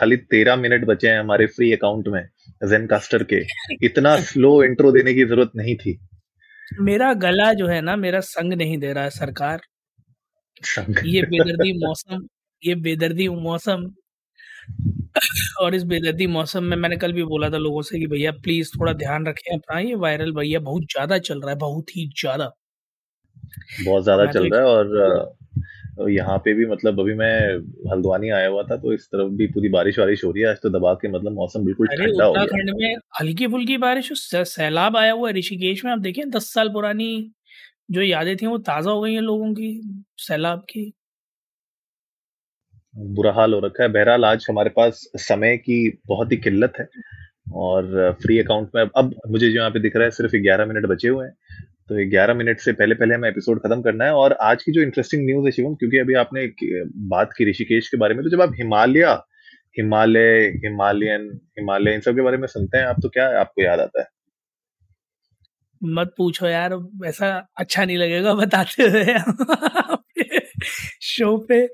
खाली 0.00 0.16
तेरह 0.30 0.56
मिनट 0.56 0.84
बचे 0.84 1.08
हैं 1.08 1.18
हमारे 1.20 1.46
फ्री 1.48 1.72
अकाउंट 1.72 2.08
में 2.08 2.22
जेनकास्टर 2.68 3.22
के। 3.32 3.42
इतना 3.84 4.16
स्लो 4.22 4.52
इंट्रो 4.64 4.92
देने 4.92 5.14
की 5.14 5.24
ज़रूरत 5.24 5.52
नहीं 5.56 5.76
थी। 5.76 5.98
मेरा 6.82 7.12
गला 7.22 7.52
जो 7.52 7.66
है 7.66 7.80
ना 7.80 7.96
मेरा 7.96 8.20
संग 8.20 8.52
नहीं 8.52 8.78
दे 8.78 8.92
रहा 8.92 9.04
है 9.04 9.10
सरकार। 9.10 9.60
ये 11.06 11.22
बेदर्दी 11.22 11.72
मौसम 11.84 12.26
ये 12.62 12.74
बेदर्दी 12.80 13.28
मौसम। 13.28 13.90
और 15.60 15.74
इस 15.74 15.82
बेदर्दी 15.82 16.26
मौसम 16.26 16.64
में 16.64 16.76
मैंने 16.76 16.96
कल 16.96 17.12
भी 17.12 17.24
बोला 17.24 17.50
था 17.50 17.58
लोगों 17.58 17.82
से 17.82 17.98
कि 17.98 18.06
भैया 18.06 18.32
प्लीज़ 18.42 18.70
थोड़ा 18.70 18.92
ध्यान 18.94 19.26
रखें 19.26 19.54
अपना 19.56 19.78
ये 19.80 19.94
वायरल 19.96 20.32
भैया 20.32 20.60
बहुत 20.60 20.82
ज़्यादा 20.92 21.18
चल 21.20 21.40
रहा 21.40 21.50
है 21.50 21.56
बहुत 21.58 21.96
ही 21.96 22.06
ज़्यादा। 22.20 22.50
बहुत 23.84 24.02
ज़्यादा 24.04 24.26
चल 24.26 24.48
रहा 24.48 24.60
है 24.60 24.66
और 24.66 25.36
यहाँ 26.10 26.36
पे 26.38 26.52
भी 26.54 26.66
मतलब 26.66 27.00
अभी 27.00 27.14
मैं 27.14 27.32
हल्द्वानी 27.90 28.30
आया 28.30 28.48
हुआ 28.48 28.62
था 28.62 28.76
तो 28.76 28.92
इस 28.92 29.06
तरफ़ 29.06 29.32
भी 29.38 29.46
पूरी 29.52 29.68
बारिश 29.70 29.98
वारिश 29.98 30.24
हो 30.24 30.30
रही 30.30 30.42
है। 30.42 30.48
आज 30.50 30.56
तो 30.62 30.70
दबा 30.70 30.92
के 30.94 31.08
मतलब 31.08 31.32
मौसम 31.32 31.64
बिल्कुल 31.64 31.86
ठंडा 31.88 32.24
हो 32.24 32.32
गया। 32.34 32.74
में 32.74 32.94
हल्की 33.20 33.46
फुल्की 33.48 33.76
बारिश 33.78 34.12
सैलाब 34.22 34.96
आया 34.96 35.12
हुआ 35.12 35.28
है 35.28 35.34
ऋषिकेश 35.36 35.84
में। 35.84 35.92
आप 35.92 35.98
देखें 36.00 36.28
दस 36.30 36.52
साल 36.54 36.68
पुरानी 36.72 37.10
जो 37.90 38.02
यादें 38.02 38.36
थी 38.36 38.46
वो 38.46 38.58
ताज़ा 38.60 38.90
हो 38.90 39.00
गई 39.00 39.14
हैं 39.14 39.20
लोगों 39.22 39.52
की 39.54 39.70
सैलाब 40.20 40.60
की। 40.70 40.92
बुरा 42.94 43.32
हाल 43.32 43.54
हो 43.54 43.60
रखा 43.60 43.82
है। 43.82 43.88
बहरहाल 43.90 44.24
आज 44.24 44.46
हमारे 44.50 44.70
पास 44.76 45.02
समय 45.18 45.56
की 45.58 45.76
बहुत 46.06 46.32
ही 46.32 46.36
किल्लत 46.38 46.72
है 46.80 46.88
और 47.56 48.12
फ्री 48.22 48.38
अकाउंट 48.38 48.70
में 48.74 48.82
अब 48.84 49.14
मुझे 49.28 49.48
जो 49.48 49.56
यहाँ 49.56 49.70
पे 49.70 49.80
दिख 49.80 49.96
रहा 49.96 50.04
है 50.04 50.10
सिर्फ़ 50.12 50.36
ग्यारह 50.38 50.66
मिनट 50.66 50.86
बचे 50.86 51.08
हुए 51.08 51.26
हैं। 51.26 51.34
तो 51.90 52.10
ग्यारह 52.10 52.34
मिनट 52.34 52.58
से 52.58 52.72
पहले 52.72 52.94
पहले 52.94 53.14
हमें 53.14 53.28
एपिसोड 53.28 53.58
खत्म 53.58 53.82
करना 53.82 54.04
है 54.04 54.12
और 54.12 54.32
आज 54.32 54.62
की 54.62 54.72
जो 54.72 54.80
इंटरेस्टिंग 54.80 55.26
न्यूज़ 55.26 55.44
है 55.46 55.52
शिवम, 55.52 55.74
क्योंकि 55.74 55.98
अभी 55.98 56.14
आपने 56.14 56.46
बात 57.08 57.30
की 57.38 57.50
ऋषिकेश 57.50 57.88
के 57.88 57.96
बारे 57.96 58.14
में 58.14 58.24
तो 58.24 58.30
जब 58.30 58.42
आप 58.42 58.52
हिमालय 58.54 59.18
हिमालय, 59.78 60.46
हिमालयन, 60.56 61.40
हिमालय, 61.58 61.94
इन 61.94 62.00
सब 62.00 62.14
के 62.14 62.22
बारे 62.22 62.36
में 62.36 62.46
सुनते 62.48 62.78
हैं, 62.78 62.84
आप 62.84 62.96
तो 63.02 63.08
क्या 63.08 63.40
आपको 63.40 63.62
याद 63.62 63.80
आता 63.80 64.00
है? 64.00 64.06
मत 65.84 66.14
पूछो 66.18 66.46
यार, 66.46 66.88
ऐसा 67.06 67.48
अच्छा 67.56 67.84
नहीं 67.84 67.96
लगेगा 67.96 68.34
बताते 68.34 68.82
हुए। 68.82 69.04
शो 71.02 71.38
पे 71.38 71.66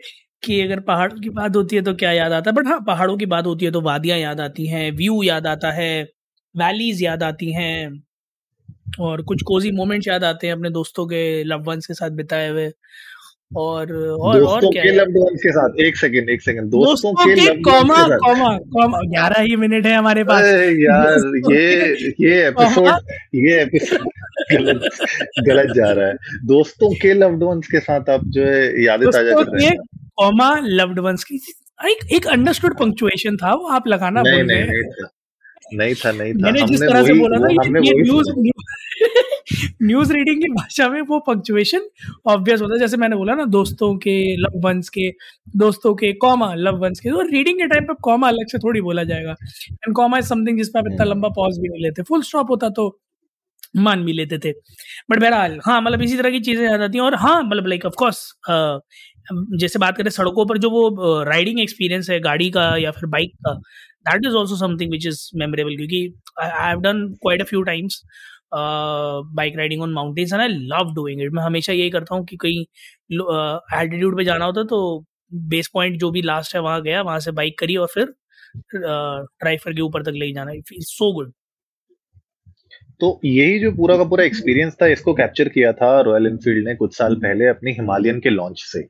कि 0.44 0.60
अगर 0.60 0.80
पहाड़ों 0.80 1.20
की 1.20 1.30
बात 1.30 1.56
होती 1.56 1.76
है 1.76 1.82
तो 1.82 1.94
क्या 1.94 2.12
याद 2.12 2.32
आता 2.32 2.50
है? 2.50 2.54
बट 2.54 2.66
हाँ 2.66 2.80
पहाड़ों 2.86 3.16
की 3.16 3.26
बात 3.26 3.46
होती 3.46 3.64
है 3.64 3.70
तो 3.70 3.80
वादियाँ 3.80 4.18
याद 4.18 4.40
आती 4.40 4.66
हैं 4.66 4.92
व्यू 4.92 5.22
याद 5.22 5.46
आता 5.46 5.70
है 5.70 6.04
वैलीज 6.56 7.02
याद 7.02 7.22
आती 7.22 7.52
हैं। 7.52 8.02
और 9.00 9.22
कुछ 9.22 9.42
कोजी 9.42 9.70
मोमेंट्स 9.70 10.08
याद 10.08 10.24
आते 10.24 10.46
हैं 10.46 10.54
अपने 10.54 10.70
दोस्तों 10.70 11.06
के 11.06 11.44
लव 11.44 11.62
वंस 11.62 11.86
के 11.86 11.94
साथ 11.94 12.10
बिताए 12.10 12.48
हुए। 12.48 12.70
और 13.56 13.92
और 13.92 14.42
और 14.42 14.60
क्या 14.60 14.82
के 14.82 14.92
लव्ड 14.92 15.16
वंस 15.18 15.40
के 15.42 15.50
साथ 15.50 15.80
एक 15.80 15.96
सेकंड 15.96 16.30
एक 16.30 16.42
सेकंड 16.42 16.70
दोस्तों, 16.70 17.12
दोस्तों 17.12 17.34
के, 17.34 17.46
के 17.46 17.62
कॉमा 17.62 18.06
कॉमा 18.16 18.58
कॉमा 18.58 18.98
11 18.98 19.40
ही 19.40 19.56
मिनट 19.56 19.86
है 19.86 19.96
हमारे 19.96 20.24
पास। 20.24 20.44
यार 20.44 21.52
ये 21.52 21.92
ये 22.20 22.46
एपिसोड 22.48 22.88
ये 23.34 23.62
एपिसोड 23.62 24.08
गलत 24.52 24.88
गलत 25.48 25.74
जा 25.76 25.92
रहा 25.92 26.06
है। 26.06 26.14
दोस्तों 26.44 26.90
के 26.94 27.14
लव्ड 27.14 27.42
वंस 27.42 27.66
के 27.66 27.80
साथ 27.80 28.10
आप 28.10 28.20
जो 28.24 28.44
है 28.44 28.84
यादें 28.84 29.10
ताज़ा 29.10 29.42
कर 29.42 29.52
रहे 29.52 29.66
हैं। 29.66 29.76
कॉमा 30.16 30.60
लव्ड 30.64 30.98
वंस 30.98 31.24
की 31.24 31.40
एक 31.90 32.12
एक 32.12 32.26
अंडरस्टूड 32.26 32.78
पंक्चुएशन 32.78 33.36
था 33.36 33.54
वो 33.54 33.68
आप 33.68 33.88
लगाना 33.88 34.22
नहीं 34.22 34.42
नहीं 34.42 34.64
नहीं 34.64 34.82
नहीं 35.74 35.94
था 35.94 36.10
नहीं 36.12 36.32
था। 36.34 36.38
मैंने 36.42 36.62
जिस 36.66 36.80
तरह 36.80 37.04
से 37.04 37.12
बोला 37.14 37.38
ना 37.38 37.48
ये 37.80 37.92
न्यूज़ 38.02 38.30
न्यूज़ 39.82 40.12
रीडिंग 40.12 40.40
की 40.42 40.48
भाषा 40.52 40.88
में 40.88 41.00
वो 41.08 41.18
पंक्चुएशन 41.26 41.80
ऑब्वियस 42.28 42.60
होता 42.60 42.74
है। 42.74 42.78
जैसे 42.80 42.96
मैंने 42.96 43.16
बोला 43.16 43.34
ना 43.34 43.44
दोस्तों 43.46 43.94
के 43.98 44.14
लव 44.36 44.60
वंस 44.64 44.88
के 44.88 45.08
दोस्तों 45.56 45.94
के 45.94 46.12
कॉमा 46.24 46.52
लव 46.56 46.78
वंस 46.82 47.00
के 47.00 47.10
तो 47.10 47.20
रीडिंग 47.30 47.58
के 47.58 47.66
टाइम 47.68 47.84
पे 47.84 47.94
कॉमा 48.02 48.28
अलग 48.28 48.46
से 48.52 48.58
थोड़ी 48.58 48.80
बोला 48.80 49.04
जाएगा। 49.04 49.34
एंड 49.72 49.94
कॉमा 49.96 50.18
इज़ 50.18 50.26
समथिंग 50.26 50.58
जिस 50.58 50.68
पर 50.68 50.78
आप 50.78 50.86
इतना 50.86 51.02
हम्म। 51.02 51.12
लंबा 51.12 51.28
पॉज 51.36 51.58
भी 51.58 51.68
नहीं 51.68 51.82
लेते। 51.82 52.02
फुल 52.02 52.22
स्टॉप 52.22 52.50
होता 52.50 52.68
तो 52.70 52.88
मान 53.76 54.04
भी 54.04 54.12
लेते 54.12 54.38
थे। 54.38 54.52
बट 55.10 55.20
बहरहाल 55.20 55.58
हाँ 55.64 55.80
मतलब 55.82 56.02
इसी 56.02 56.16
तरह 56.16 56.30
की 56.30 56.40
चीज़ें 56.40 56.64
याद 56.64 56.80
आती 56.80 56.98
हैं। 56.98 57.04
और 57.04 57.14
हाँ 57.16 57.42
मतलब 57.42 57.66
लाइक 57.66 57.84
ऑफकोर्स 57.86 58.28
जैसे 59.60 59.78
बात 59.78 59.96
करें 59.96 60.10
सड़कों 60.10 60.44
पर 60.46 60.58
जो 60.58 60.70
वो 60.70 61.22
राइडिंग 61.24 61.60
एक्सपीरियंस 61.60 62.10
है 62.10 62.18
गाड़ी 62.20 62.50
का 62.50 62.76
या 62.78 62.90
फिर 62.90 63.08
बाइक 63.10 63.32
का 63.46 63.60
that 64.08 64.26
is 64.26 64.34
also 64.34 64.56
something 64.56 64.90
which 64.92 65.06
is 65.06 65.28
memorable 65.34 65.76
क्योंकि 65.76 66.00
I 66.42 66.68
have 66.68 66.80
done 66.80 67.06
quite 67.22 67.40
a 67.40 67.44
few 67.44 67.62
times 67.62 68.02
bike 68.54 69.56
riding 69.56 69.82
on 69.82 69.92
mountains 69.92 70.32
and 70.32 70.42
I 70.42 70.48
love 70.48 70.94
doing 70.94 71.22
it 71.22 71.32
मैं 71.32 71.42
हमेशा 71.42 71.72
यही 71.72 71.90
करता 71.90 72.14
हूँ 72.14 72.24
कि 72.26 72.36
कहीं 72.36 72.60
एल्टीट्यूड 72.60 74.12
uh, 74.12 74.18
पे 74.18 74.24
जाना 74.24 74.44
होता 74.44 74.62
तो 74.64 75.04
बेस 75.48 75.68
पॉइंट 75.74 75.98
जो 76.00 76.10
भी 76.10 76.22
लास्ट 76.22 76.54
है 76.54 76.60
वहाँ 76.62 76.82
गया 76.82 77.02
वहाँ 77.02 77.20
से 77.20 77.32
बाइक 77.32 77.58
करी 77.58 77.76
और 77.76 77.86
फिर 77.94 78.14
ड्राइवर 78.74 79.70
uh, 79.70 79.76
के 79.76 79.82
ऊपर 79.82 80.02
तक 80.02 80.12
ले 80.14 80.32
जाना। 80.32 80.52
सो 80.72 81.12
गुड 81.12 81.32
तो 83.00 83.08
यही 83.24 83.58
जो 83.58 83.70
पूरा 83.72 83.96
का 83.96 84.04
पूरा 84.04 84.24
एक्सपीरियंस 84.24 84.76
था 84.82 84.86
इसको 84.86 85.12
कैप्चर 85.14 85.48
किया 85.48 85.72
था 85.72 85.88
रॉयल 86.00 86.26
एनफील्ड 86.26 86.66
ने 86.68 86.74
कुछ 86.74 86.96
साल 86.98 87.14
पहले 87.16 87.46
अपनी 87.46 87.72
हिमालयन 87.72 88.20
के 88.20 88.30
लॉन्च 88.30 88.62
से। 88.66 88.80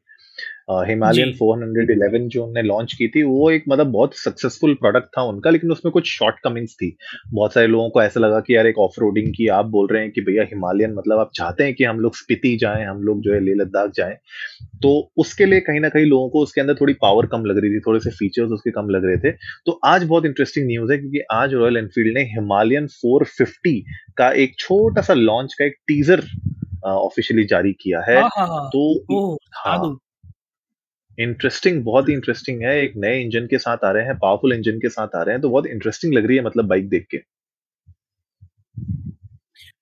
हिमालयन 0.69 1.33
411 1.33 2.29
जो 2.29 2.43
उन्होंने 2.43 2.63
लॉन्च 2.63 2.93
की 2.93 3.09
थी 3.09 3.23
वो 3.23 3.51
एक 3.51 3.65
मतलब 3.69 3.87
बहुत 3.87 4.15
सक्सेसफुल 4.15 4.75
प्रोडक्ट 4.75 5.07
था 5.19 5.23
उनका 5.23 5.51
लेकिन 5.51 5.71
उसमें 5.73 5.93
कुछ 5.93 6.07
शॉर्ट 6.09 6.37
कमिंग्स 6.45 6.75
थी। 6.75 6.97
बहुत 7.35 7.53
सारे 7.53 7.67
लोगों 7.67 7.91
को 7.91 8.03
ऐसा 8.03 8.21
लगा 8.21 8.41
कि 8.41 8.57
यार 8.57 8.67
एक 8.67 8.79
ऑफ़ 8.79 9.01
रोडिंग 9.01 9.29
की 9.37 9.49
आप 9.49 9.67
बोल 9.67 9.89
रहे 9.93 10.03
हैं 10.03 10.11
कि 10.11 10.21
भैया 10.21 10.43
हिमालयन 10.43 10.95
मतलब 10.95 11.19
आप 11.19 11.31
चाहते 11.35 11.65
हैं 11.65 11.75
कि 11.75 11.85
हम 11.85 12.01
लोग 12.01 12.17
स्पीति 12.17 12.57
जाएँ 12.57 12.85
हम 12.85 13.03
लोग 13.03 13.21
जो 13.21 13.35
है 13.35 13.41
लेह 13.41 13.55
लद्दाख 13.55 13.91
जाएँ। 13.91 14.17
तो 14.83 15.13
उसके 15.17 15.47
लिए 15.47 15.61
कहीं 15.61 15.81
ना 15.81 15.89
कहीं 15.89 16.07
लोगों 16.07 16.29
को 16.29 16.41
उसके 16.41 16.61
अंदर 16.61 16.75
थोड़ी 16.75 16.93
पावर 16.93 17.27
कम 17.27 17.45
लग 17.45 17.59
रही 17.59 17.71
थी 17.71 17.81
थोड़े 17.81 18.01
से 18.01 18.11
फीचर्स 18.11 18.51
उसके 18.51 18.71
कम 18.71 18.91
लग 18.91 19.05
रहे 19.05 19.17
थे। 19.17 19.37
तो 19.67 19.81
आज 19.85 20.05
बहुत 20.05 20.27
इंटरेस्टिंग 20.27 20.67
न्यूज़ 20.67 20.93
है 20.93 20.99
क्योंकि 20.99 21.21
आज 21.33 21.55
रॉयल 21.55 21.77
एनफील्ड 21.77 22.15
ने 22.19 22.23
हिमालयन 22.25 22.87
450 22.87 23.83
का 24.17 24.31
एक 24.33 24.55
छोटा 24.59 25.03
सा 25.03 25.15
लॉन्च 25.15 25.55
का 25.55 25.65
एक 25.65 25.77
टीजर 25.89 26.23
ऑफिशियली 26.85 27.45
जारी 27.45 27.73
किया 27.73 28.01
है। 28.01 28.21
हाँ, 28.23 28.29
हाँ, 28.39 28.47
हाँ। 28.47 28.69
तो 28.69 29.39
हाँ। 29.55 29.99
इंटरेस्टिंग 31.19 31.83
बहुत 31.85 32.09
ही 32.09 32.15
इंटरेस्टिंग 32.15 32.63
है। 32.63 32.77
एक 32.83 32.93
नए 32.97 33.21
इंजन 33.21 33.47
के 33.47 33.59
साथ 33.59 33.85
आ 33.85 33.91
रहे 33.93 34.05
हैं 34.05 34.17
पावरफुल 34.19 34.53
इंजन 34.53 34.79
के 34.81 34.89
साथ 34.91 35.17
आ 35.17 35.23
रहे 35.23 35.35
हैं 35.35 35.43
तो 35.43 35.49
बहुत 35.51 35.67
इंटरेस्टिंग 35.69 36.15
लग 36.15 36.27
रही 36.27 36.37
है 36.37 36.45
मतलब 36.45 36.67
बाइक 36.69 36.89
देख 36.89 37.07
के। 37.11 37.19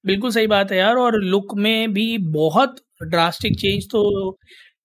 बिल्कुल 0.07 0.31
सही 0.31 0.47
बात 0.47 0.73
है 0.73 0.79
यार, 0.79 0.97
और 0.97 1.21
लुक 1.23 1.55
में 1.57 1.93
भी 1.93 2.17
बहुत 2.33 2.77
ड्रास्टिक 3.05 3.59
चेंज 3.61 3.85
तो 3.91 4.39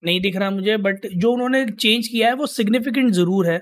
नहीं 0.04 0.20
दिख 0.20 0.36
रहा 0.36 0.50
मुझे 0.50 0.76
बट 0.78 1.06
जो 1.14 1.32
उन्होंने 1.32 1.64
चेंज 1.72 2.06
किया 2.08 2.28
है 2.28 2.34
वो 2.34 2.46
सिग्निफिकेंट 2.48 3.10
ज़रूर 3.14 3.46
है 3.46 3.56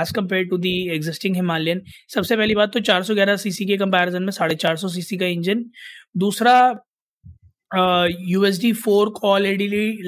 as 0.00 0.10
compare 0.16 0.44
to 0.50 0.58
the 0.58 0.72
existing 0.94 1.34
Himalayan 1.36 1.82
सबसे 2.14 2.36
पहली 2.36 2.54
बात 2.54 2.72
तो 2.74 2.80
411 2.82 3.36
सीसी 3.38 3.64
के 3.66 3.76
कंपैरिजन 3.76 4.22
में 4.22 4.30
साढ़े 4.32 4.54
चार 4.56 4.76
सीसी 4.76 5.16
का 5.18 5.26
इंजन 5.26 5.64
दूसरा 6.18 6.54
यू 7.72 8.44
एस 8.44 8.60
डी 8.60 8.72
फोर 8.74 9.10
कॉल 9.20 9.46
एल 9.46 9.60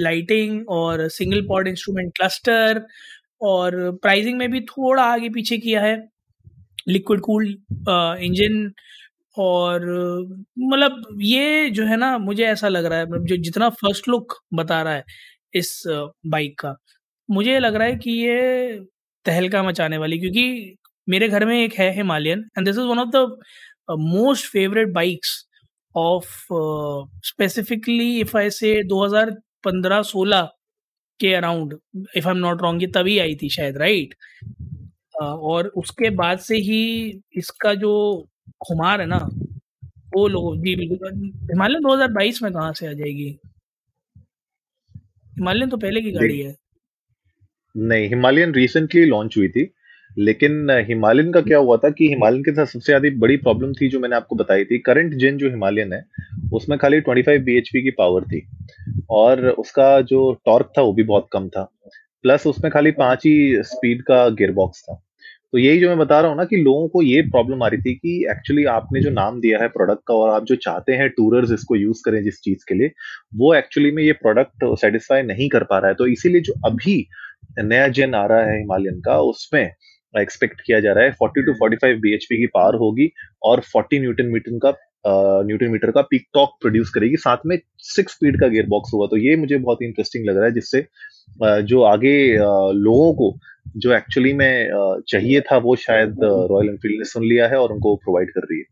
लाइटिंग 0.03 0.69
और 0.71 1.09
सिंगल 1.11 1.47
पॉड 1.49 1.69
इंस्ट्रूमेंट 1.69 2.13
क्लस्टर 2.17 2.83
और 3.43 3.77
प्राइसिंग 4.03 4.39
में 4.39 4.51
भी 4.51 4.61
थोड़ा 4.63 5.03
आगे 5.05 5.29
पीछे 5.31 5.59
किया 5.59 5.83
है। 5.83 5.97
लिक्विड 6.89 7.21
कूल 7.21 7.47
इंजन 8.25 8.71
और 9.37 9.85
मतलब 10.59 11.19
ये 11.23 11.71
जो 11.71 11.85
है 11.87 11.97
ना, 11.97 12.17
मुझे 12.19 12.45
ऐसा 12.47 12.69
लग 12.69 12.85
रहा 12.85 12.99
है 12.99 13.07
मतलब 13.07 13.27
जो 13.27 13.37
जितना 13.39 13.69
फ़र्स्ट 13.73 14.09
लुक 14.09 14.35
बता 14.55 14.83
रहा 14.83 14.95
है 14.95 15.05
इस 15.55 15.83
बाइक 16.27 16.59
का, 16.61 16.75
मुझे 17.29 17.59
लग 17.61 17.75
रहा 17.77 17.89
है 17.89 17.97
कि 17.97 18.11
ये 18.13 18.79
तहलका 19.27 19.63
मचाने 19.63 19.99
वाली, 19.99 20.19
क्योंकि 20.19 20.77
मेरे 21.09 21.29
घर 21.29 21.45
में 21.47 21.57
एक 21.63 21.75
है 21.75 21.91
Himalayan 21.97 22.45
and 22.59 22.67
this 22.67 22.77
is 22.77 22.85
one 22.85 22.99
of 22.99 23.09
the 23.17 23.99
most 24.01 24.47
favourite 24.53 24.93
bikes 24.95 25.44
of 25.97 26.47
specifically 27.25 28.21
if 28.21 28.37
I 28.37 28.51
say 28.51 28.85
2015-16 28.85 30.49
के 31.21 31.35
around 31.35 31.79
if 32.17 32.29
I 32.29 32.31
am 32.31 32.37
not 32.37 32.63
wrong 32.63 32.83
ये 32.83 32.89
तभी 32.89 33.19
आई 33.19 33.35
थी 33.35 33.49
शायद 33.49 33.77
राइट 33.77 34.15
uh, 34.45 35.23
और 35.23 35.67
उसके 35.67 36.11
बाद 36.11 36.39
से 36.39 36.57
ही 36.57 37.11
इसका 37.33 37.75
जो 37.75 38.27
खुमार 38.69 39.01
है 39.01 39.07
ना 39.07 39.29
वो 40.17 40.29
लोग 40.29 40.57
जी 40.57 40.77
बिल्कुल 40.77 41.15
हिमालयन 41.51 41.83
2022 41.83 42.43
में 42.43 42.53
कहाँ 42.53 42.73
से 42.73 42.87
आ 42.87 42.93
जाएगी? 42.93 43.39
हिमालयन 45.27 45.71
तो 45.71 45.77
पहले 45.77 46.01
की 46.01 46.11
गाड़ी 46.11 46.41
है। 46.41 46.57
नहीं 47.77 48.09
हिमालयन 48.09 48.55
रिसेंटली 48.55 49.05
लॉन्च 49.05 49.37
हुई 49.37 49.49
थी। 49.49 49.75
लेकिन 50.17 50.71
हिमालयन 50.89 51.33
का 51.33 51.41
क्या 51.41 51.59
हुआ 51.59 51.77
था 51.77 51.91
कि 51.91 52.09
हिमालयन 52.09 52.43
के 52.43 52.53
साथ 52.53 52.67
सबसे 52.67 52.87
ज़्यादा 52.87 53.09
बड़ी 53.19 53.37
प्रॉब्लम 53.37 53.73
थी 53.73 53.89
जो 53.89 54.01
मैंने 54.01 54.17
आपको 54.17 54.37
बताई 54.37 54.65
थी। 54.65 54.79
करंट 54.79 55.15
जेन 55.15 55.37
जो 55.37 55.51
हिमालयन 55.51 55.93
है, 55.93 56.05
उसमें 56.53 56.79
खाली 56.79 57.01
25 57.01 57.41
bhp 57.41 57.83
की 57.83 57.91
पावर 57.91 58.25
थी। 58.25 58.47
और 59.11 59.49
उसका 59.49 60.01
जो 60.01 60.33
टॉर्क 60.47 60.73
था 60.79 60.83
वो 60.83 60.93
भी 60.93 61.03
बहुत 61.03 61.27
कम 61.33 61.49
था। 61.49 61.71
प्लस 62.23 62.47
उसमें 62.47 62.71
खाली 62.73 62.91
पाँच 62.91 63.27
ही 63.27 63.63
स्पीड 63.63 64.03
का 64.03 64.29
गियरबॉक्स 64.29 64.83
था। 64.83 65.01
तो 65.53 65.59
यही 65.59 65.81
जो 65.81 65.89
मैं 65.89 65.99
बता 65.99 66.21
रहा 66.21 66.31
हूँ 66.31 66.37
ना 66.37 66.45
कि 66.45 66.57
लोगों 66.57 66.89
को 66.89 67.03
ये 67.03 67.21
प्रॉब्लम 67.23 67.63
आ 67.63 67.67
रही 67.69 67.81
थी 67.81 67.95
कि 67.95 68.17
एक्चुअली 68.31 68.65
आपने 68.65 69.01
जो 69.01 69.11
नाम 69.11 69.41
दिया 69.41 69.59
है 69.59 69.69
प्रोडक्ट 69.69 70.01
का 70.07 70.15
और 70.15 70.31
आप 70.31 70.45
जो 70.45 70.57
चाहते 70.57 70.93
हैं 70.93 71.09
टूरर्स 71.09 71.53
इसको 71.53 71.77
यूज़ 71.77 72.03
करें 72.05 72.23
जिस 72.23 72.41
चीज़ 72.41 72.65
के 72.69 72.75
लिए, 72.75 72.91
वो 73.35 73.55
एक्चुअली 73.55 73.91
में 73.91 74.03
ये 74.03 74.13
प्रोडक्ट 74.13 74.65
सेटिस्फाई 74.81 75.23
नहीं 75.23 75.49
कर 75.49 75.65
पा 75.65 75.79
रहा 75.79 75.89
है। 75.89 75.95
तो 75.95 76.07
इसीलिए 76.07 76.41
जो 76.41 76.55
अभी 76.67 77.07
नया 77.61 77.89
जेन 77.89 78.15
आ 78.15 78.25
रहा 78.27 78.45
है 78.45 78.59
हिमालयन 78.59 79.01
का, 79.01 79.19
उसमें 79.21 79.71
एक्सपेक्ट 80.15 80.61
किया 80.61 80.81
जा 80.81 80.93
रहा 80.93 81.05
है 81.05 81.13
40 81.15 81.45
टू 81.47 81.53
45 81.61 82.01
bhp 82.03 82.37
की 82.37 82.47
पावर 82.55 82.75
होगी 82.79 83.11
और 83.43 83.63
40 83.67 84.01
न्यूटन 84.01 84.27
मीटर 84.33 84.59
का 84.65 84.73
न्यूटन 85.47 85.71
मीटर 85.71 85.91
का 85.91 86.03
पीक 86.11 86.27
टॉक 86.35 86.57
प्रोड्यूस 86.61 86.91
करेगी। 86.91 87.17
साथ 87.19 87.47
में 87.47 87.59
सिक्स 87.87 88.13
स्पीड 88.13 88.41
का 88.41 88.49
गियर 88.49 88.67
बॉक्स 88.69 88.91
होगा 88.95 89.07
तो 89.07 89.17
ये 89.19 89.35
मुझे 89.37 89.57
बहुत 89.59 89.83
इंटरेस्टिंग 89.83 90.29
लग 90.29 90.37
रहा 90.37 90.45
है 90.45 90.53
जिससे 90.53 90.87
जो 91.65 91.83
आगे 91.85 92.15
लोगों 92.37 93.13
को 93.15 93.35
जो 93.77 93.93
एक्चुअली 93.95 94.33
में 94.35 95.03
चाहिए 95.09 95.41
था 95.51 95.57
वो 95.59 95.75
शायद 95.79 96.17
रॉयल 96.23 96.69
एनफील्ड 96.69 96.99
ने 96.99 97.05
सुन 97.11 97.25
लिया 97.25 97.49
है 97.49 97.59
और 97.59 97.73
उनको 97.73 97.95
प्रोवाइड 97.97 98.31
कर 98.31 98.41
रही 98.43 98.59
है। 98.59 98.65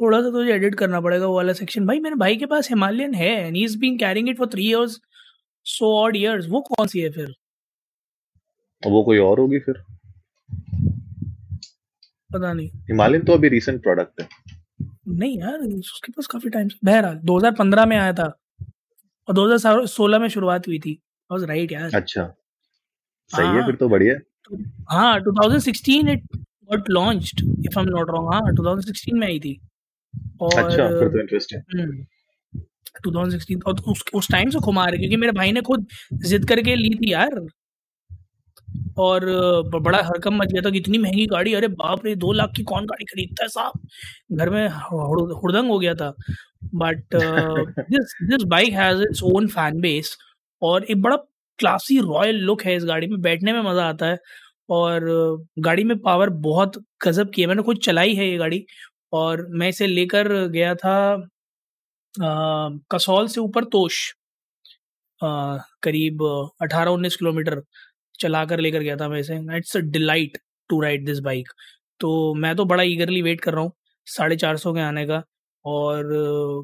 थोड़ा 0.00 0.20
सा 0.20 0.30
तुझे 0.30 0.52
एडिट 0.52 0.74
करना 0.74 1.00
पड़ेगा 1.00 1.26
वो 1.26 1.34
वाला 1.36 1.52
सेक्शन 1.54 1.86
भाई 1.86 2.00
मेरे 2.00 2.16
भाई 2.16 2.36
के 2.36 2.46
पास 2.46 2.68
हिमालयन 2.70 3.14
है 3.14 3.30
and 3.36 3.56
he 3.56 3.64
is 3.64 3.78
being 3.80 3.98
carrying 3.98 4.28
it 4.28 4.38
for 4.38 4.48
3 4.48 4.60
years 4.60 4.98
so 5.66 5.92
odd 5.98 6.16
years 6.16 6.48
वो 6.48 6.60
कौन 6.62 6.86
सी 6.86 7.00
है 7.00 7.10
फिर? 7.10 7.32
तो 8.82 8.90
वो 8.90 9.02
कोई 9.04 9.18
और 9.18 9.40
होगी 9.40 9.58
फिर। 9.58 9.82
पता 12.30 12.52
नहीं। 12.52 12.68
हिमालयन 12.88 13.22
तो 13.24 13.32
अभी 13.32 13.48
रीसेंट 13.48 13.82
प्रोडक्ट 13.82 14.20
है। 14.20 14.28
नहीं 15.08 15.38
यार 15.38 15.58
उसके 15.58 16.12
पास 16.12 16.26
काफ़ी 16.26 16.50
टाइम 16.50 16.68
से 16.68 16.78
बहरहाल 16.84 17.16
2015 17.24 17.86
में 17.86 17.96
आया 17.96 18.12
था 18.12 18.24
और 19.28 19.34
2016 19.34 20.18
में 20.18 20.28
शुरुआत 20.28 20.68
हुई 20.68 20.78
थी। 20.78 20.98
वाज 21.30 21.44
राइट 21.44 21.72
यार। 21.72 21.90
अच्छा। 21.94 22.24
सही 23.30 23.56
है 23.56 23.64
फिर 23.66 23.74
तो 23.74 23.88
बढ़िया। 23.88 24.14
हाँ 24.90 25.18
2016 25.20 26.08
it 26.08 26.22
got 26.36 26.90
launched 26.90 27.40
if 27.66 27.78
I 27.78 27.84
am 27.84 27.88
not 27.90 28.10
wrong 28.10 28.32
हाँ 28.34 28.52
2016 28.54 29.18
में 29.20 29.26
आई 29.26 29.38
थी। 29.40 29.58
और 30.40 30.58
अच्छा 30.58 30.88
फिर 30.88 31.08
तो 31.08 31.20
इंटरेस्टिंग 31.20 32.04
2016 33.06 33.62
और 33.66 33.80
उस 33.88 34.02
उस 34.14 34.30
टाइम 34.32 34.50
से 34.50 34.58
खुमा 34.58 34.84
रहे 34.86 34.98
क्योंकि 34.98 35.16
मेरे 35.16 35.32
भाई 35.32 35.52
ने 35.52 35.60
खुद 35.60 35.86
जिद 36.26 36.48
करके 36.48 36.74
ली 36.76 36.90
थी 36.94 37.12
यार। 37.12 37.40
और 38.98 39.24
बड़ा 39.74 39.98
हरकम 40.04 40.36
मच 40.36 40.52
गया 40.52 40.62
था 40.62 40.70
कि 40.70 40.78
इतनी 40.78 40.98
महँगी 40.98 41.26
गाड़ी 41.26 41.54
अरे 41.54 41.68
बाप 41.70 42.04
रे 42.06 42.14
दो 42.16 42.32
लाख 42.32 42.50
की 42.56 42.62
कौन 42.64 42.86
गाड़ी 42.86 43.04
खरीदता 43.04 43.44
है 43.44 43.48
साहब? 43.48 43.72
घर 44.32 44.50
में 44.50 44.68
हुड़दंग 44.68 45.70
हो 45.70 45.78
गया 45.78 45.94
था। 45.94 46.12
But 46.74 47.14
this 47.14 48.16
this 48.30 48.42
bike 48.48 48.72
has 48.74 49.02
its 49.02 49.22
own 49.24 49.46
fan 49.48 49.80
base 49.80 50.16
और 50.62 50.84
एक 50.84 51.02
बड़ा 51.02 51.16
क्लासी 51.58 51.98
रॉयल 52.00 52.36
लुक 52.44 52.62
है 52.64 52.76
इस 52.76 52.84
गाड़ी 52.84 53.06
में। 53.06 53.20
बैठने 53.22 53.52
में 53.52 53.60
मज़ा 53.62 53.88
आता 53.88 54.06
है 54.06 54.18
और 54.70 55.04
गाड़ी 55.60 55.84
में 55.84 55.98
पावर 56.00 56.30
बहुत 56.48 56.78
गजब 57.06 57.30
की 57.34 57.42
है। 57.42 57.48
मैंने 57.48 57.62
खुद 57.62 57.78
चलाई 57.84 58.14
है 58.14 58.28
ये 58.30 58.36
गाड़ी 58.38 58.64
और 59.14 59.46
मैं 59.52 59.68
इसे 59.68 59.86
लेकर 59.86 60.28
गया 60.48 60.74
था 60.76 60.96
आ, 62.14 62.68
कसौल 62.92 63.28
से 63.28 63.40
ऊपर 63.40 63.64
तोश 63.72 63.98
आ, 65.20 65.56
करीब 65.82 66.22
18-19 66.62 67.16
किलोमीटर। 67.16 67.62
चला 68.16 68.44
कर 68.44 68.60
लेकर 68.60 68.80
गया 68.80 68.96
था 68.96 69.08
मैं 69.08 69.20
इसे। 69.20 69.36
It's 69.56 69.76
a 69.76 69.80
delight 69.82 70.38
to 70.70 70.80
ride 70.80 71.06
this 71.06 71.18
bike 71.20 71.48
तो 72.00 72.34
मैं 72.36 72.54
तो 72.56 72.64
बड़ा 72.66 72.82
ईगरली 72.84 73.22
वेट 73.22 73.40
कर 73.40 73.54
रहा 73.54 73.62
हूँ 73.62 73.72
साढ़े 74.06 74.36
चार 74.36 74.56
सौ 74.56 74.72
के 74.74 74.80
आने 74.80 75.06
का। 75.06 75.22
और 75.64 76.04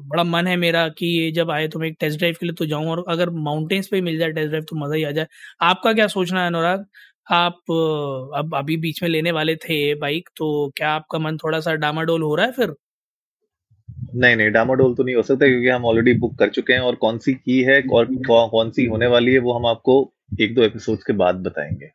बड़ा 0.07 0.23
मन 0.23 0.47
है 0.47 0.55
मेरा 0.57 0.87
कि 0.89 1.05
ये 1.07 1.31
जब 1.31 1.51
आए 1.51 1.67
तो 1.67 1.79
मैं 1.79 1.87
एक 1.87 1.95
टेस्ट 1.99 2.17
ड्राइव 2.19 2.35
के 2.39 2.45
लिए 2.45 2.53
तो 2.55 2.65
जाऊँ 2.65 2.87
और 2.87 3.03
अगर 3.09 3.29
माउंटेन्स 3.41 3.87
पे 3.87 4.01
मिल 4.01 4.17
जाए 4.19 4.31
टेस्ट 4.31 4.49
ड्राइव 4.49 4.65
तो 4.69 4.75
मज़ा 4.77 4.95
ही 4.95 5.03
आ 5.03 5.11
जाए। 5.11 5.27
आपका 5.61 5.93
क्या 5.93 6.07
सोचना 6.09 6.41
है 6.41 6.47
अनुराग? 6.47 6.85
आप 7.31 7.53
अब 8.37 8.55
अभी 8.57 8.77
बीच 8.77 9.01
में 9.03 9.09
लेने 9.09 9.31
वाले 9.31 9.55
थे 9.57 9.95
बाइक 9.97 10.29
तो 10.37 10.47
क्या 10.77 10.89
आपका 10.91 11.19
मन 11.19 11.37
थोड़ा 11.37 11.59
सा 11.59 11.73
डामाडोल 11.75 12.21
हो 12.21 12.33
रहा 12.35 12.45
है 12.45 12.51
फिर? 12.51 12.73
नहीं 14.15 14.35
नहीं 14.35 14.49
डामाडोल 14.51 14.95
तो 14.95 15.03
नहीं 15.03 15.15
हो 15.15 15.21
सकता 15.23 15.47
क्योंकि 15.47 15.67
हम 15.69 15.85
ऑलरेडी 15.85 16.13
बुक 16.19 16.37
कर 16.39 16.49
चुके 16.49 16.73
हैं 16.73 16.79
और 16.81 16.95
कौन 16.95 17.17
सी 17.17 17.33
की 17.35 17.61
है 17.63 17.81
और 17.93 18.07
कौन 18.27 18.71
सी 18.71 18.85
होने 18.85 19.07
वाली 19.07 19.33
है 19.33 19.39
वो 19.39 19.53
हम 19.53 19.65
आपको 19.65 20.12
एक 20.29 20.55
दो 20.55 20.63
एपिसोड 20.63 20.97
के 20.97 21.13
बाद 21.13 21.35
बताएँगे। 21.43 21.89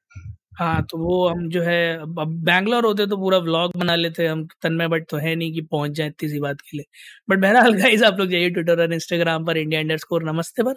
हाँ 0.59 0.83
तो 0.91 0.99
वो 0.99 1.29
हम 1.29 1.49
जो 1.49 1.63
है, 1.63 1.97
अब 1.99 2.29
बैंगलोर 2.45 2.85
होते 2.87 3.07
तो 3.07 3.17
पूरा 3.17 3.39
व्लॉग 3.39 3.77
बना 3.77 3.95
लेते 3.97 4.27
हम, 4.27 4.47
तन्मय 4.63 4.89
बट 4.89 5.05
तो 5.11 5.17
है 5.17 5.35
नहीं 5.35 5.53
कि 5.53 5.61
पहुँच 5.63 5.91
जाए 5.91 6.09
इतनी 6.09 6.29
सी 6.29 6.41
बात 6.41 6.61
के 6.61 6.77
लिए। 6.77 6.87
बट 7.31 7.39
बहरहाल 7.39 7.75
गाइज़ 7.75 8.05
आप 8.05 8.19
लोग 8.19 8.29
जाइए 8.31 8.51
ट्विटर 8.51 8.81
और 8.83 8.93
इंस्टाग्राम 8.95 9.45
पर 9.47 9.57
इंडिया 9.57 9.81
इंडर 9.81 9.99
स्कोर 9.99 10.25
नमस्ते 10.25 10.63
पर। 10.63 10.75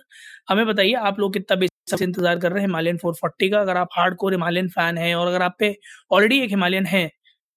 हमें 0.50 0.66
बताइए, 0.66 0.94
आप 0.94 1.20
लोग 1.20 1.34
कितना 1.34 1.56
बेसिक 1.58 2.02
इंतज़ार 2.02 2.40
कर 2.40 2.52
रहे 2.52 2.62
हैं 2.62 2.68
हिमालयन 2.68 2.98
फोर 2.98 3.14
फोर्टी 3.14 3.50
का, 3.50 3.62
अगर 3.62 3.78
आप 3.78 3.90
हार्ड 3.98 4.16
कोर 4.16 4.34
हिमालयन 4.34 4.70
फ़ैन 4.70 4.98
है 4.98 5.14
और 5.16 5.28
अगर 5.28 5.42
आप 5.42 5.56
पे 5.60 5.76
ऑलरेडी 6.12 6.40
एक 6.40 6.50
हिमालयन 6.50 6.86
है 6.86 7.10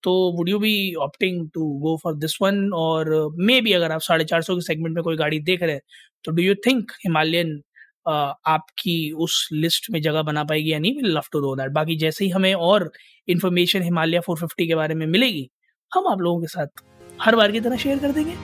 तो 0.03 0.13
would 0.37 0.49
you 0.49 0.59
be 0.59 0.95
opting 1.01 1.49
to 1.55 1.69
go 1.81 1.97
for 2.03 2.15
this 2.17 2.37
one 2.43 2.69
और 2.75 3.11
मे 3.39 3.61
बी 3.61 3.73
अगर 3.73 3.93
आप 3.93 4.01
साढ़े 4.01 4.25
चार 4.25 4.43
सौ 4.43 4.55
के 4.55 4.61
सेगमेंट 4.63 4.95
में 4.95 5.03
कोई 5.05 5.17
गाड़ी 5.17 5.39
देख 5.43 5.63
रहे 5.63 5.73
हैं 5.73 5.81
तो 6.25 6.33
डू 6.33 6.43
यू 6.43 6.55
थिंक 6.67 6.93
हिमालयन 7.05 7.61
आपकी 8.09 9.11
उस 9.19 9.49
लिस्ट 9.53 9.91
में 9.91 10.01
जगह 10.03 10.23
बना 10.23 10.45
पाएगी 10.45 10.73
या 10.73 10.79
नहीं 10.79 11.03
लव 11.05 11.25
टू 11.33 11.41
नो 11.41 11.55
दैट 11.57 11.71
बाकी 11.73 11.97
जैसे 11.97 12.25
ही 12.25 12.31
हमें 12.31 12.55
और 12.55 12.91
इन्फॉर्मेशन 13.29 13.83
हिमालय 13.83 14.21
450 14.21 14.67
के 14.67 14.75
बारे 14.75 14.95
में 14.95 15.07
मिलेगी 15.07 15.49
हम 15.93 16.07
आप 16.07 16.21
लोगों 16.21 16.41
के 16.41 16.47
साथ 16.47 16.83
हर 17.21 17.37
बार 17.37 17.53
की 17.53 17.61
तरह 17.61 17.77
शेयर 17.77 17.99
कर 17.99 18.13
देंगे। 18.13 18.35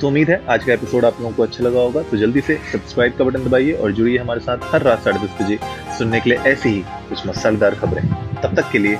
तो 0.00 0.06
उम्मीद 0.06 0.30
है 0.30 0.44
आज 0.46 0.64
का 0.64 0.72
एपिसोड 0.72 1.04
आप 1.04 1.20
लोगों 1.20 1.32
को 1.34 1.42
अच्छा 1.42 1.64
लगा 1.64 1.80
होगा। 1.80 2.02
तो 2.02 2.16
जल्दी 2.16 2.40
से 2.40 2.56
सब्सक्राइब 2.72 3.16
का 3.16 3.24
बटन 3.24 3.44
दबाइए 3.44 3.72
और 3.72 3.92
जुड़िए 3.92 4.18
हमारे 4.18 4.40
साथ 4.40 4.72
हर 4.72 4.82
रात 4.82 5.02
साढ़े 5.02 5.18
दस 5.18 5.36
बजे 5.42 5.58
सुनने 5.98 6.20
के 6.20 6.30
लिए 6.30 6.38
ऐसी 6.52 6.68
ही 6.68 6.82
कुछ 7.08 7.26
मसालेदार 7.26 7.74
खबरें। 7.74 8.06
तब 8.42 8.56
तक 8.56 8.70
के 8.72 8.78
लिए 8.78 8.98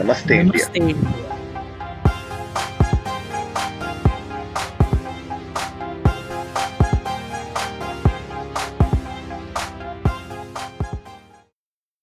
नमस्ते, 0.00 0.42
नमस्ते। 0.42 0.78
इंडिया 0.78 1.23